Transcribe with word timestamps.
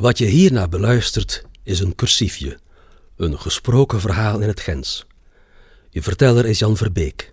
Wat 0.00 0.18
je 0.18 0.24
hierna 0.24 0.68
beluistert 0.68 1.44
is 1.62 1.80
een 1.80 1.94
cursiefje, 1.94 2.58
een 3.16 3.38
gesproken 3.38 4.00
verhaal 4.00 4.40
in 4.40 4.48
het 4.48 4.60
Gens. 4.60 5.06
Je 5.90 6.02
verteller 6.02 6.46
is 6.46 6.58
Jan 6.58 6.76
Verbeek. 6.76 7.32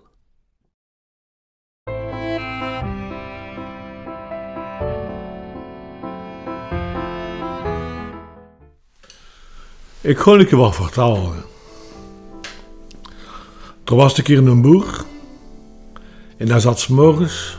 Ik 10.03 10.27
een 10.27 10.47
keer 10.47 10.59
wat 10.59 10.75
vertellen. 10.75 11.33
Er 13.85 13.97
was 13.97 14.19
een 14.19 14.25
keer 14.25 14.39
een 14.39 14.63
boer. 14.63 15.05
En 16.37 16.49
hij 16.49 16.61
zat 16.61 16.81
s'morgens 16.81 17.59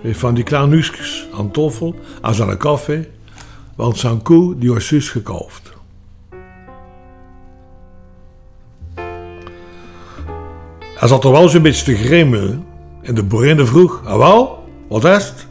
met 0.00 0.16
van 0.16 0.34
die 0.34 0.44
kleine 0.44 0.84
aan 1.32 1.50
toffel 1.50 1.94
aan 2.20 2.34
zijn 2.34 2.56
koffie. 2.56 3.08
Want 3.76 3.98
zijn 3.98 4.22
koe 4.22 4.58
die 4.58 4.72
was 4.72 4.86
zus 4.86 5.08
gekauft. 5.08 5.72
Hij 10.94 11.08
zat 11.08 11.24
er 11.24 11.30
wel 11.30 11.48
zo'n 11.48 11.62
beetje 11.62 11.84
te 11.84 11.96
grimmen. 11.96 12.66
En 13.02 13.14
de 13.14 13.22
boerin 13.22 13.66
vroeg, 13.66 14.02
ah 14.04 14.16
wel, 14.16 14.68
wat 14.88 15.04
is 15.04 15.24
het? 15.24 15.46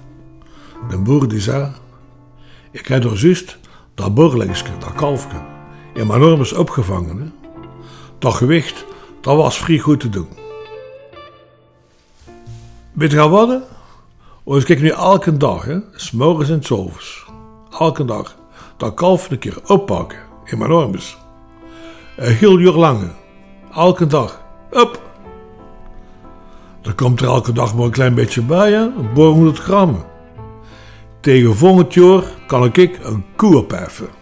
De 0.90 0.98
boer 0.98 1.28
die 1.28 1.40
zei, 1.40 1.72
ik 2.72 2.88
heb 2.88 3.04
er 3.04 3.18
juist 3.18 3.58
dat 3.94 4.14
borlingsje, 4.14 4.78
dat 4.80 4.94
kalfje, 4.94 5.38
in 5.94 6.40
is 6.40 6.54
opgevangen. 6.54 7.20
Hè? 7.20 7.50
Dat 8.20 8.34
gewicht, 8.34 8.86
dat 9.22 9.36
was 9.36 9.58
vrij 9.58 9.78
goed 9.78 10.00
te 10.00 10.10
doen. 10.10 10.28
Weet 12.92 13.12
je 13.12 13.30
wat? 13.30 13.62
Ik 14.44 14.66
kijk 14.66 14.82
nu 14.82 14.90
elke 14.90 15.38
dag, 15.38 15.66
hè, 15.66 15.80
s 15.96 16.12
morgens 16.12 16.50
en 16.50 16.64
s 16.64 16.72
overs. 16.72 17.26
Elke 17.80 18.06
dag. 18.06 18.36
Dat 18.78 18.94
kalf 18.94 19.30
een 19.30 19.40
keer 19.40 19.58
oppakken 19.66 20.20
in 20.46 20.58
mijn 20.58 20.72
arms. 20.72 21.18
Een 22.18 22.34
heel 22.34 22.60
uur 22.60 22.72
lang. 22.74 23.12
Elke 23.74 24.08
dag. 24.08 24.42
Op. 24.72 25.02
Dan 26.82 26.96
komt 26.96 27.22
er 27.22 27.28
elke 27.28 27.52
dag 27.52 27.76
maar 27.76 27.86
een 27.86 27.92
klein 27.92 28.16
beetje 28.16 28.42
bij, 28.42 28.72
hè? 28.72 28.82
Een 28.82 29.14
100 29.14 29.58
gram. 29.58 30.04
Tegen 31.20 31.56
volgend 31.56 31.94
jaar 31.94 32.24
kan 32.48 32.64
ik 32.64 33.00
een 33.04 33.26
koe 33.36 33.58
opheffen. 33.58 34.19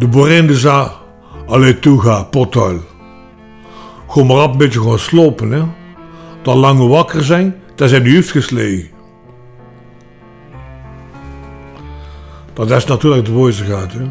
De 0.00 0.08
boerin 0.08 0.54
zei, 0.54 0.88
allee 1.46 1.78
toe 1.78 2.00
ga, 2.00 2.22
potuil. 2.22 2.80
Gewoon 4.08 4.28
maar 4.28 4.42
op 4.42 4.52
een 4.52 4.58
beetje 4.58 4.82
gaan 4.82 4.98
slopen, 4.98 5.50
hè. 5.50 5.62
Dat 6.42 6.54
lange 6.54 6.86
wakker 6.86 7.24
zijn, 7.24 7.54
dat 7.74 7.88
zijn 7.88 8.02
die 8.02 8.14
hoofd 8.14 8.30
geslegen. 8.30 8.88
Dat 12.52 12.70
is 12.70 12.84
natuurlijk 12.84 13.24
de 13.24 13.32
woeste 13.32 13.64
gaat, 13.64 13.92
hè. 13.92 14.10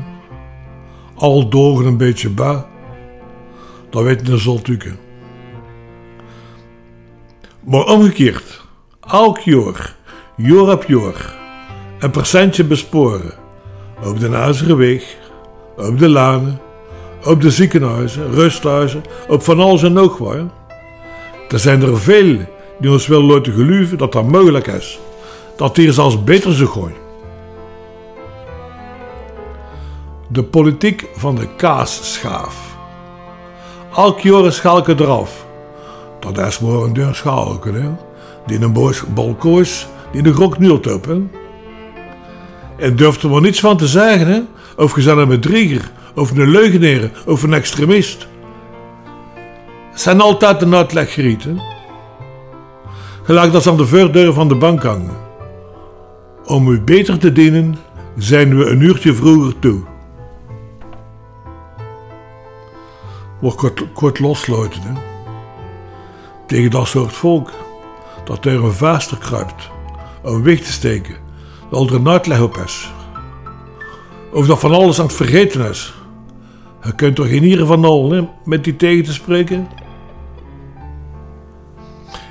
Al 1.15 1.49
dogen 1.49 1.85
een 1.85 1.97
beetje 1.97 2.29
bij, 2.29 2.65
dat 3.89 4.03
weet 4.03 4.25
de 4.25 4.37
zoltuken. 4.37 4.97
Maar 7.63 7.85
omgekeerd, 7.85 8.61
elk 9.07 9.39
jaar, 9.39 9.95
jaar 10.35 10.71
op 10.71 10.89
een 11.99 12.11
percentje 12.11 12.63
besporen 12.63 13.33
op 14.03 14.19
de 14.19 14.29
ijzeren 14.29 14.77
weg, 14.77 15.17
op 15.79 15.99
de 15.99 16.09
lanen, 16.09 16.59
op 17.25 17.41
de 17.41 17.51
ziekenhuizen, 17.51 18.31
rusthuizen, 18.31 19.03
op 19.27 19.43
van 19.43 19.59
alles 19.59 19.83
en 19.83 19.93
nog 19.93 20.17
wat. 20.17 20.37
Er 21.49 21.59
zijn 21.59 21.81
er 21.81 21.99
veel 21.99 22.37
die 22.79 22.91
ons 22.91 23.07
willen 23.07 23.25
laten 23.25 23.53
geloven 23.53 23.97
dat 23.97 24.11
dat 24.11 24.27
mogelijk 24.27 24.67
is. 24.67 24.99
Dat 25.55 25.77
hier 25.77 25.93
zelfs 25.93 26.23
beter 26.23 26.53
zou 26.53 26.69
gooien. 26.69 27.07
De 30.27 30.43
politiek 30.43 31.07
van 31.15 31.35
de 31.35 31.47
kaasschaaf. 31.55 32.77
Elk 33.95 34.19
jaar 34.19 34.45
is 34.45 34.55
schalke 34.55 34.95
eraf. 34.97 35.45
Dat 36.19 36.37
is 36.37 36.59
maar 36.59 36.71
een 36.71 36.93
deur 36.93 37.15
schalke, 37.15 37.71
hè. 37.71 37.89
Die 38.45 38.61
een 38.61 38.73
boos 38.73 39.03
balkoos, 39.13 39.87
die 40.11 40.21
de 40.21 40.33
grok 40.33 40.59
nielt 40.59 40.93
op. 40.93 41.07
En 42.79 42.95
durft 42.95 43.23
er 43.23 43.29
maar 43.29 43.41
niets 43.41 43.59
van 43.59 43.77
te 43.77 43.87
zeggen, 43.87 44.27
hè. 44.27 44.41
Of 44.77 45.03
je 45.03 45.11
een 45.11 45.27
bedrieger, 45.27 45.91
of 46.15 46.31
een 46.31 46.49
leugenaar, 46.49 47.11
of 47.25 47.43
een 47.43 47.53
extremist. 47.53 48.27
Het 49.91 50.01
zijn 50.01 50.21
altijd 50.21 50.61
een 50.61 50.75
uitleggerieten. 50.75 51.61
Gelijk 53.23 53.51
dat 53.51 53.63
ze 53.63 53.69
aan 53.69 53.77
de 53.77 53.87
voordeur 53.87 54.33
van 54.33 54.47
de 54.47 54.55
bank 54.55 54.83
hangen. 54.83 55.17
Om 56.45 56.67
u 56.67 56.81
beter 56.81 57.17
te 57.17 57.31
dienen, 57.31 57.77
zijn 58.17 58.57
we 58.57 58.65
een 58.65 58.81
uurtje 58.81 59.13
vroeger 59.13 59.59
toe. 59.59 59.81
Wordt 63.39 63.57
kort, 63.57 63.83
kort 63.93 64.19
losluiten, 64.19 64.81
hè? 64.81 64.93
Tegen 66.47 66.71
dat 66.71 66.87
soort 66.87 67.13
volk, 67.13 67.51
dat 68.25 68.45
er 68.45 68.63
een 68.63 68.71
vaster 68.71 69.17
kruipt, 69.17 69.69
om 70.23 70.43
weg 70.43 70.59
te 70.59 70.71
steken, 70.71 71.15
dat 71.69 71.89
er 71.89 71.95
een 71.95 72.09
uitleg 72.09 72.41
op 72.41 72.57
is. 72.57 72.91
Of 74.31 74.47
dat 74.47 74.59
van 74.59 74.71
alles 74.71 74.99
aan 74.99 75.05
het 75.05 75.15
vergeten 75.15 75.69
is. 75.69 75.93
Je 76.83 76.95
kunt 76.95 77.15
toch 77.15 77.27
geen 77.27 77.43
hier 77.43 77.65
van 77.65 77.85
al 77.85 78.29
met 78.45 78.63
die 78.63 78.75
tegen 78.75 79.03
te 79.03 79.13
spreken? 79.13 79.67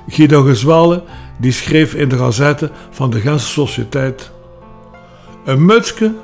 Guido 0.09 0.43
Gezwale 0.43 1.03
die 1.39 1.53
schreef 1.53 1.95
in 1.95 2.09
de 2.09 2.19
gazette 2.19 2.71
van 2.91 3.11
de 3.11 3.21
Gentse 3.21 3.49
Sociëteit. 3.49 4.31
Een 5.45 5.65
mutsje, 5.65 6.15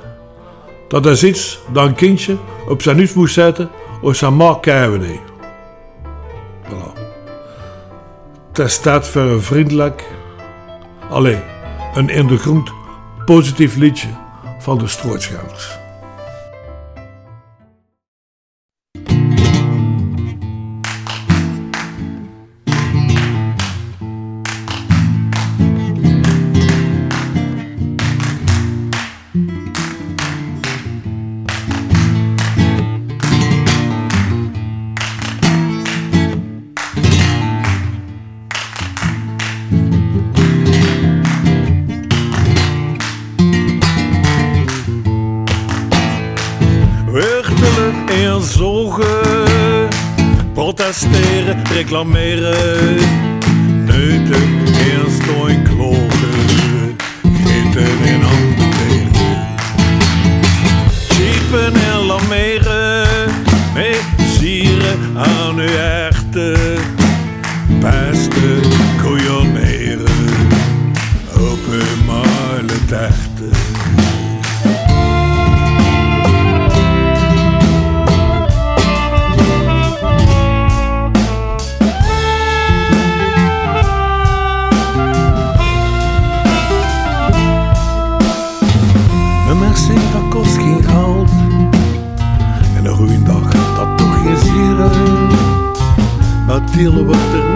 dat 0.87 1.05
is 1.05 1.23
iets 1.23 1.59
dat 1.73 1.85
een 1.85 1.95
kindje 1.95 2.37
op 2.67 2.81
zijn 2.81 2.97
neus 2.97 3.13
moest 3.13 3.33
zetten 3.33 3.69
als 4.01 4.17
zijn 4.17 4.35
ma 4.35 4.57
kijken 4.61 5.19
Voilà. 6.63 6.99
Het 8.53 8.71
staat 8.71 9.07
voor 9.07 9.21
een 9.21 9.41
vriendelijk, 9.41 10.03
alleen 11.09 11.41
een 11.93 12.09
in 12.09 12.27
de 12.27 12.37
positief 13.25 13.75
liedje 13.75 14.07
van 14.59 14.77
de 14.77 14.87
Strootschouwers. 14.87 15.84
zorgen. 48.41 49.87
Protesteren, 50.53 51.61
reclameren, 51.73 52.95
neuten 53.85 54.65
eerst 54.65 55.21
stoinklokken, 55.23 56.95
gitten 57.21 58.05
en 58.05 58.21
handen. 58.21 58.54
stillen 96.75 97.07
we 97.07 97.54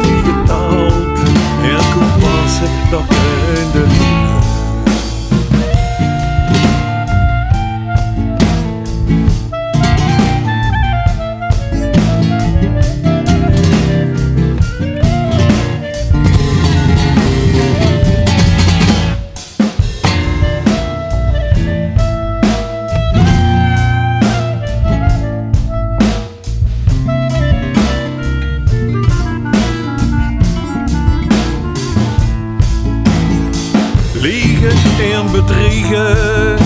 morgen 35.90 36.58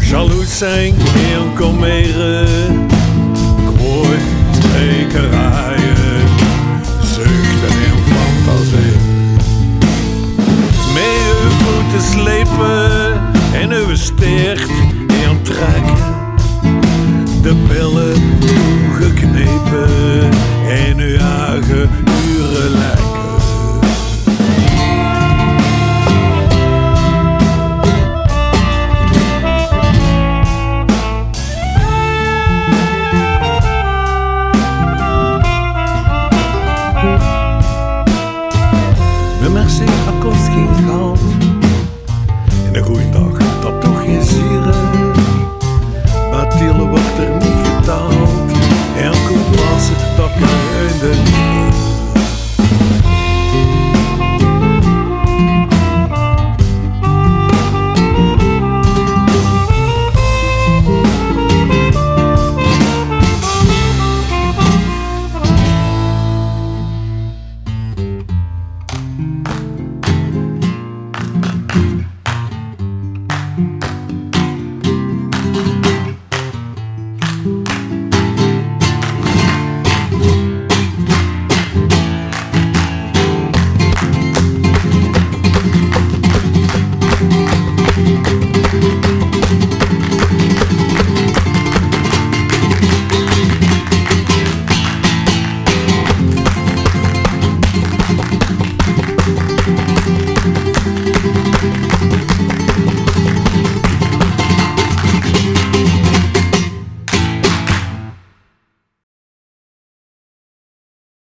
zal 0.00 0.30
hoe 0.30 0.44
zijn 0.44 0.94